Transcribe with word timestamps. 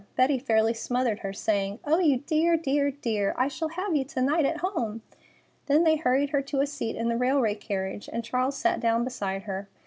Betty 0.15 0.39
fairly 0.39 0.73
smothered 0.73 1.19
her, 1.19 1.31
saying: 1.31 1.77
"Oh, 1.85 1.99
you 1.99 2.17
dear, 2.25 2.57
dear, 2.57 2.89
dear! 2.89 3.35
I 3.37 3.47
shall 3.47 3.67
have 3.67 3.95
you 3.95 4.03
to 4.05 4.21
night 4.23 4.45
at 4.45 4.61
home!" 4.61 5.03
Then 5.67 5.83
they 5.83 5.97
hurried 5.97 6.31
her 6.31 6.41
to 6.41 6.61
a 6.61 6.65
seat 6.65 6.95
in 6.95 7.07
the 7.07 7.17
railway 7.17 7.53
carriage, 7.53 8.09
and 8.11 8.23
Charles 8.23 8.57
sat 8.57 8.79
down 8.79 9.03
beside 9.03 9.43
her. 9.43 9.67